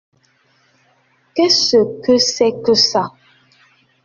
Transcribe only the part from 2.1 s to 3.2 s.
c’est que ça?